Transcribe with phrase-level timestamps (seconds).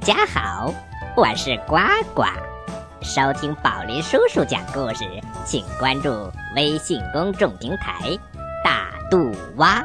[0.00, 0.72] 大家好，
[1.14, 1.76] 我是呱
[2.14, 2.24] 呱。
[3.02, 5.04] 收听宝林叔叔讲故事，
[5.44, 8.18] 请关注微信公众平台
[8.64, 9.84] “大肚蛙”。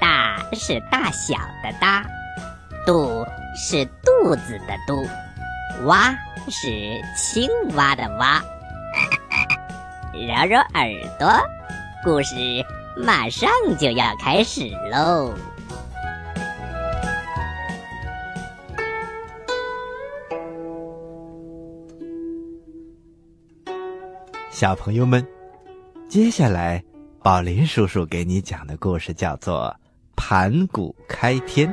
[0.00, 2.02] 大是大小的大，
[2.86, 5.06] 肚是肚子的肚，
[5.84, 6.10] 蛙
[6.48, 6.70] 是
[7.14, 7.46] 青
[7.76, 8.42] 蛙的蛙。
[10.14, 11.30] 揉揉耳朵，
[12.02, 12.34] 故事
[12.96, 15.34] 马上就要开始喽！
[24.54, 25.26] 小朋友们，
[26.08, 26.80] 接下来
[27.24, 29.64] 宝林叔叔给你讲的故事叫做
[30.14, 31.68] 《盘古开天》。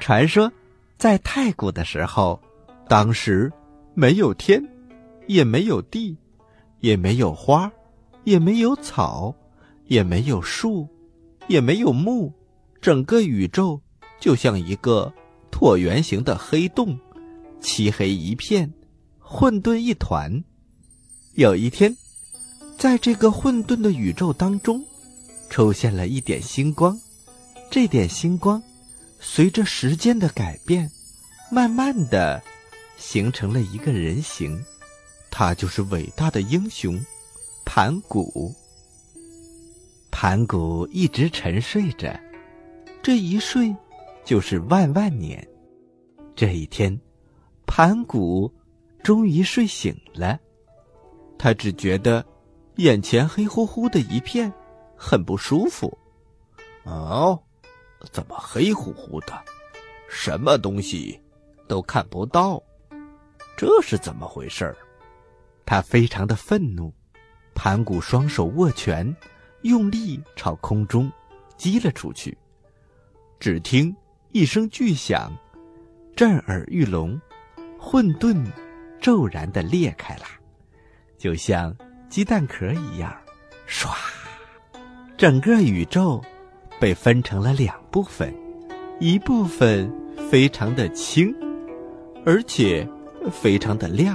[0.00, 0.50] 传说，
[0.96, 2.42] 在太古的时候，
[2.88, 3.48] 当时
[3.94, 4.60] 没有天，
[5.28, 6.16] 也没有地，
[6.80, 7.70] 也没有花，
[8.24, 9.32] 也没有草，
[9.84, 10.84] 也没有树，
[11.46, 12.32] 也没有木，
[12.80, 13.80] 整个宇宙
[14.18, 15.12] 就像一个
[15.52, 16.98] 椭圆形的黑洞。
[17.60, 18.72] 漆黑一片，
[19.18, 20.42] 混沌一团。
[21.34, 21.96] 有一天，
[22.76, 24.84] 在这个混沌的宇宙当中，
[25.48, 26.98] 出现了一点星光。
[27.70, 28.62] 这点星光，
[29.20, 30.90] 随着时间的改变，
[31.50, 32.42] 慢慢的
[32.96, 34.58] 形成了一个人形。
[35.30, 36.98] 他就是伟大的英雄
[37.64, 38.54] 盘古。
[40.10, 42.18] 盘古一直沉睡着，
[43.02, 43.74] 这一睡
[44.24, 45.46] 就是万万年。
[46.34, 46.98] 这一天。
[47.68, 48.52] 盘古
[49.04, 50.40] 终于睡醒了，
[51.38, 52.24] 他只觉得
[52.76, 54.52] 眼前黑乎乎的一片，
[54.96, 55.96] 很不舒服。
[56.82, 57.40] 哦，
[58.10, 59.44] 怎么黑乎乎的？
[60.08, 61.20] 什么东西
[61.68, 62.60] 都看不到，
[63.56, 64.76] 这是怎么回事儿？
[65.64, 66.92] 他非常的愤怒。
[67.54, 69.14] 盘古双手握拳，
[69.62, 71.12] 用力朝空中
[71.56, 72.36] 击了出去。
[73.38, 73.94] 只听
[74.32, 75.32] 一声巨响，
[76.16, 77.20] 震耳欲聋。
[77.90, 78.44] 混沌
[79.00, 80.24] 骤然的裂开了，
[81.16, 81.74] 就像
[82.10, 83.10] 鸡蛋壳一样，
[83.66, 83.96] 唰，
[85.16, 86.22] 整个宇宙
[86.78, 88.30] 被分成了两部分，
[89.00, 89.90] 一部分
[90.30, 91.34] 非常的轻，
[92.26, 92.86] 而且
[93.32, 94.14] 非常的亮；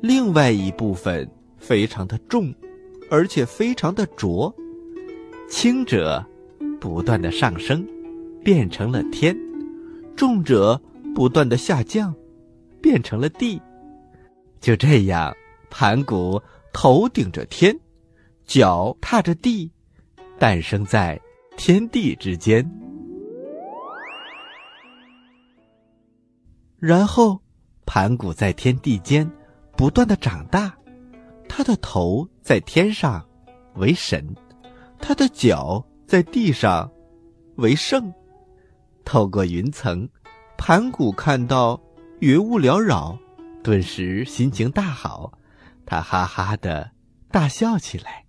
[0.00, 2.54] 另外一部分非常的重，
[3.10, 4.54] 而且非常的浊。
[5.48, 6.24] 轻者
[6.80, 7.84] 不断的上升，
[8.44, 9.34] 变成了天；
[10.14, 10.80] 重者
[11.16, 12.14] 不断的下降。
[12.86, 13.60] 变成了地，
[14.60, 15.36] 就这样，
[15.70, 16.40] 盘古
[16.72, 17.76] 头顶着天，
[18.44, 19.68] 脚踏着地，
[20.38, 21.20] 诞生在
[21.56, 22.64] 天地之间。
[26.78, 27.42] 然后，
[27.86, 29.28] 盘古在天地间
[29.76, 30.72] 不断的长大，
[31.48, 33.28] 他的头在天上
[33.74, 34.24] 为神，
[35.00, 36.88] 他的脚在地上
[37.56, 38.14] 为圣。
[39.04, 40.08] 透过云层，
[40.56, 41.82] 盘古看到。
[42.20, 43.18] 云雾缭绕，
[43.62, 45.30] 顿时心情大好，
[45.84, 46.90] 他哈哈的
[47.30, 48.24] 大笑起来。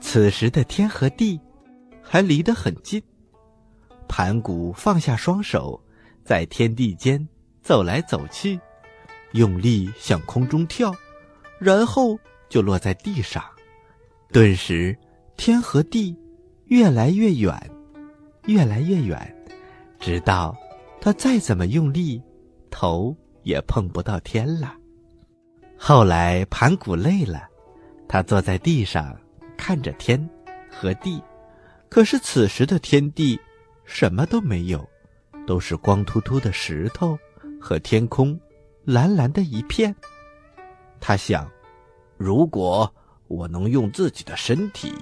[0.00, 1.38] 此时的天和地
[2.02, 3.02] 还离得很近，
[4.08, 5.78] 盘古放下双手，
[6.24, 7.28] 在天地间
[7.62, 8.58] 走来走去，
[9.32, 10.94] 用力向空中跳，
[11.58, 12.18] 然后
[12.48, 13.44] 就落在地上。
[14.32, 14.96] 顿时，
[15.36, 16.18] 天和地
[16.68, 17.54] 越来越远，
[18.46, 19.46] 越来越远，
[20.00, 20.56] 直到
[21.02, 22.22] 他再怎么用力。
[22.78, 24.74] 头也碰不到天了。
[25.78, 27.48] 后来盘古累了，
[28.06, 29.18] 他坐在地上
[29.56, 30.28] 看着天
[30.70, 31.22] 和地，
[31.88, 33.40] 可是此时的天地
[33.86, 34.86] 什么都没有，
[35.46, 37.18] 都是光秃秃的石头
[37.58, 38.38] 和天空，
[38.84, 39.96] 蓝蓝的一片。
[41.00, 41.50] 他想，
[42.18, 42.94] 如果
[43.26, 44.92] 我能用自己的身体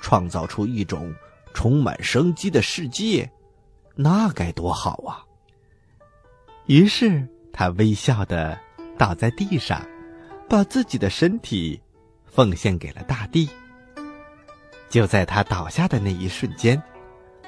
[0.00, 1.12] 创造出一种
[1.52, 3.28] 充满生机的世界，
[3.96, 5.26] 那该多好啊！
[6.66, 8.58] 于是他微笑的
[8.96, 9.86] 倒在地上，
[10.48, 11.78] 把自己的身体
[12.24, 13.48] 奉献给了大地。
[14.88, 16.80] 就在他倒下的那一瞬间，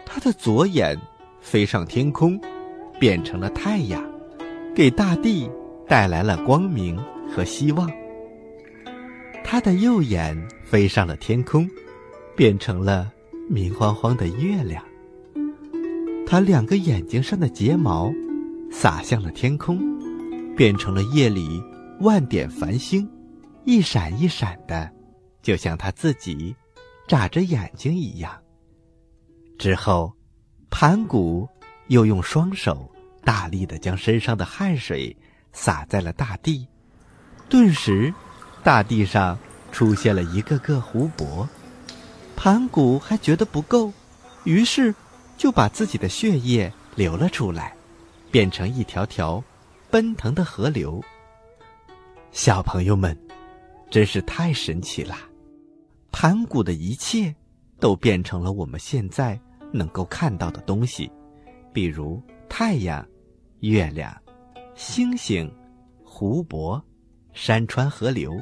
[0.04, 1.00] 他的左眼
[1.40, 2.38] 飞上天空，
[3.00, 4.04] 变成了太阳，
[4.74, 5.50] 给大地
[5.88, 7.02] 带来了光明
[7.34, 7.90] 和希望。
[9.42, 11.66] 他的右眼飞上了天空，
[12.36, 13.10] 变成了
[13.48, 14.84] 明晃晃的月亮。
[16.26, 18.12] 他两个眼睛上的睫毛。
[18.70, 19.78] 洒向了天空，
[20.54, 21.62] 变成了夜里
[22.00, 23.08] 万点繁星，
[23.64, 24.90] 一闪一闪的，
[25.42, 26.54] 就像他自己
[27.08, 28.36] 眨着眼睛一样。
[29.58, 30.12] 之后，
[30.70, 31.48] 盘古
[31.88, 32.90] 又用双手
[33.24, 35.16] 大力的将身上的汗水
[35.52, 36.66] 洒在了大地，
[37.48, 38.12] 顿时，
[38.62, 39.38] 大地上
[39.72, 41.48] 出现了一个个湖泊。
[42.36, 43.90] 盘古还觉得不够，
[44.44, 44.94] 于是
[45.38, 47.74] 就把自己的血液流了出来，
[48.36, 49.42] 变成一条条
[49.90, 51.02] 奔腾的河流。
[52.32, 53.18] 小朋友们，
[53.90, 55.16] 真是太神奇了！
[56.12, 57.34] 盘古的一切
[57.80, 59.40] 都变成了我们现在
[59.72, 61.10] 能够看到的东西，
[61.72, 63.02] 比如太阳、
[63.60, 64.14] 月亮、
[64.74, 65.50] 星星、
[66.04, 66.84] 湖泊、
[67.32, 68.38] 山川、河流。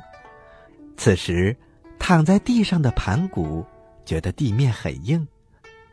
[0.96, 1.56] 此时，
[2.00, 3.64] 躺在地上的盘古
[4.04, 5.24] 觉得地面很硬，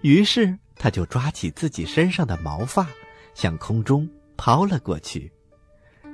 [0.02, 2.88] 于是他就抓起自己身上的毛发，
[3.34, 5.32] 向空中抛了过去。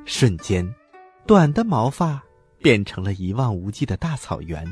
[0.06, 0.68] 瞬间，
[1.26, 2.24] 短的毛发
[2.60, 4.66] 变成了一望无际的大草原，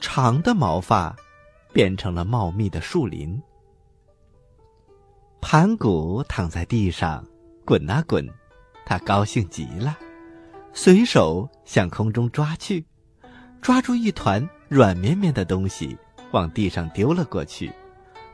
[0.00, 1.14] 长的毛发
[1.72, 3.40] 变成了茂密的树林。
[5.40, 7.26] 盘古躺在地上
[7.64, 8.28] 滚啊滚，
[8.84, 9.98] 他高兴极了，
[10.72, 12.84] 随手向空中抓去。
[13.60, 15.96] 抓住一团软绵绵的东西，
[16.32, 17.72] 往地上丢了过去，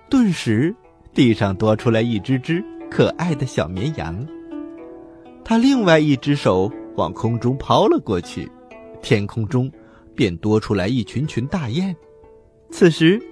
[0.08, 0.74] 顿时
[1.14, 4.26] 地上多出来一只只可爱的小绵羊。
[5.44, 8.50] 他另外一只手往空中抛了过去，
[9.02, 9.70] 天空中
[10.14, 11.94] 便多出来一群群大雁。
[12.70, 13.22] 此时，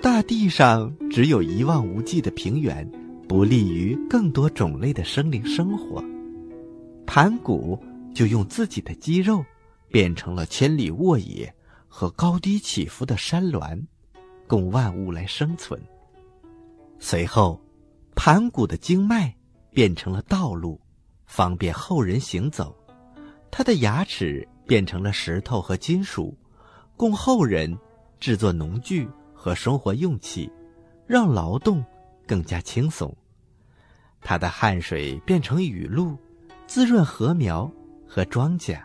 [0.00, 2.90] 大地上只有一望无际的平原，
[3.28, 6.02] 不利于更多种类的生灵生活。
[7.06, 7.78] 盘古
[8.14, 9.44] 就用自己的肌肉。
[9.88, 11.50] 变成了千里沃野
[11.86, 13.80] 和高低起伏的山峦，
[14.48, 15.80] 供万物来生存。
[16.98, 17.58] 随后，
[18.16, 19.32] 盘古的经脉
[19.70, 20.80] 变成了道路，
[21.26, 22.74] 方便后人行走；
[23.52, 26.36] 他的牙齿变成了石头和金属，
[26.96, 27.78] 供后人
[28.18, 30.50] 制作农具和生活用器，
[31.06, 31.84] 让劳动
[32.26, 33.14] 更加轻松。
[34.22, 36.16] 他的汗水变成雨露，
[36.66, 37.70] 滋润禾苗
[38.08, 38.82] 和庄稼。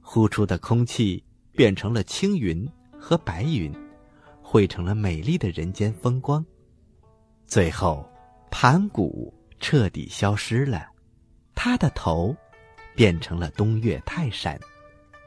[0.00, 2.70] 呼出的空气变成了青云
[3.00, 3.74] 和白云，
[4.40, 6.44] 汇成了美丽的人间风光。
[7.46, 8.08] 最后，
[8.50, 10.88] 盘古彻底消失了，
[11.54, 12.34] 他的头
[12.94, 14.58] 变成了东岳泰山，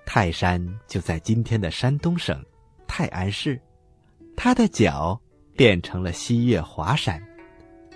[0.06, 2.44] 泰山就在今天的山东省
[2.88, 3.60] 泰安市；
[4.36, 5.20] 他的脚
[5.56, 7.22] 变成了西岳华山，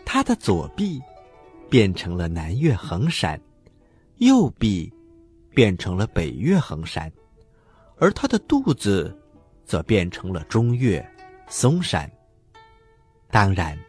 [0.06, 1.02] 他的左臂
[1.70, 3.40] 变成了南岳衡山，
[4.18, 4.92] 右臂。
[5.54, 7.10] 变成了北岳衡山，
[7.98, 9.18] 而他的肚子，
[9.64, 11.02] 则变成了中岳
[11.48, 12.12] 嵩山。
[13.32, 13.80] 当然，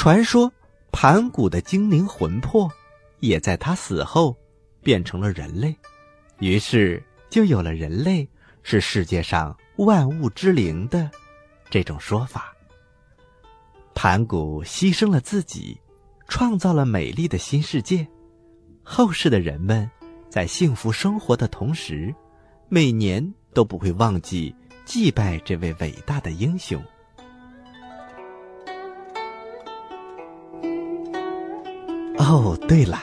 [0.00, 0.50] 传说
[0.92, 2.72] 盘古的精灵魂魄，
[3.18, 4.34] 也在他死后
[4.82, 5.76] 变成了人类，
[6.38, 8.26] 于是就有了人类
[8.62, 11.10] 是世界上万物之灵的
[11.68, 12.56] 这种说法。
[13.94, 15.78] 盘古牺牲了自己，
[16.28, 18.08] 创造了美丽的新世界，
[18.82, 19.86] 后世的人们。
[20.30, 22.14] 在幸福生活的同时，
[22.70, 24.56] 每年都不会忘记
[24.86, 26.82] 祭拜这位伟大的英雄。
[32.30, 33.00] 哦，对了，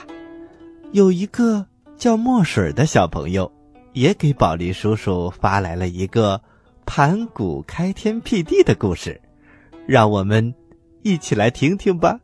[0.92, 1.66] 有一个
[1.98, 3.52] 叫墨水的小朋友，
[3.92, 6.40] 也给宝林叔叔发来了一个
[6.86, 9.20] 盘古开天辟地的故事，
[9.86, 10.54] 让我们
[11.02, 12.18] 一起来听听吧。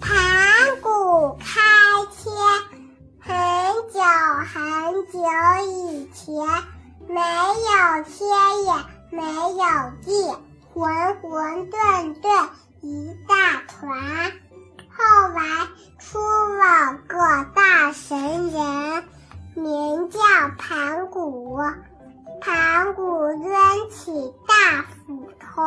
[0.00, 0.10] 盘
[0.82, 1.60] 古开
[2.10, 2.34] 天，
[3.20, 3.32] 很
[3.92, 4.00] 久
[4.52, 5.20] 很久
[5.70, 6.34] 以前，
[7.06, 8.26] 没有天
[8.66, 8.72] 也
[9.16, 9.62] 没有
[10.04, 10.10] 地，
[10.74, 12.48] 浑混沌沌
[12.80, 14.32] 一大团。
[14.88, 15.66] 后来
[15.98, 17.18] 出了个
[17.54, 19.04] 大神人，
[19.54, 20.18] 名叫
[20.58, 21.58] 盘古。
[22.40, 25.62] 盘古抡起大斧头，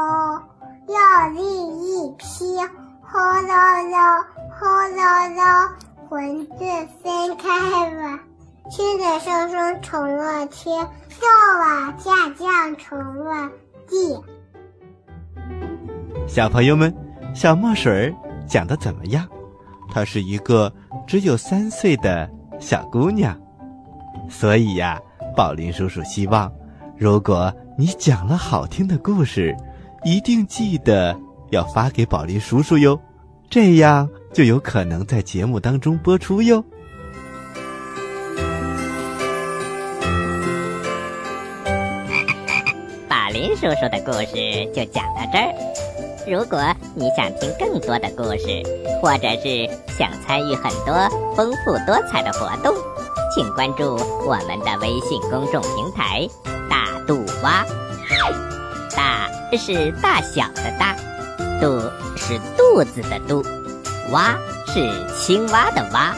[0.88, 2.57] 用力一劈，
[3.01, 4.25] 轰隆隆，
[4.59, 5.69] 轰隆隆，
[6.09, 6.55] 魂字
[7.01, 8.19] 分开了。
[8.71, 13.51] 天在上升成了天，掉了下降成了
[13.88, 14.21] 地。
[16.27, 16.94] 小朋友们，
[17.34, 18.13] 小墨水
[18.48, 19.25] 讲的怎么样？
[19.89, 20.72] 她是一个
[21.08, 22.29] 只有三岁的
[22.60, 23.39] 小姑娘，
[24.29, 25.00] 所以呀，
[25.36, 26.51] 宝林叔叔希望，
[26.98, 29.55] 如果你讲了好听的故事，
[30.03, 31.17] 一定记得
[31.51, 33.00] 要发给宝林叔叔哟，
[33.50, 36.62] 这样就有可能在节目当中播出哟。
[43.08, 44.36] 宝林叔叔的故事
[44.74, 45.75] 就讲到这儿。
[46.27, 46.60] 如果
[46.96, 48.63] 你想听更多的故事，
[49.00, 52.75] 或者是想参与很多丰富多彩的活动，
[53.34, 56.27] 请关注我们的微信公众平台
[56.67, 57.63] “大肚蛙”。
[58.96, 60.96] 大是大小的大，
[61.62, 61.79] 肚
[62.17, 63.44] 是肚子的肚，
[64.12, 66.15] 蛙是青蛙的蛙。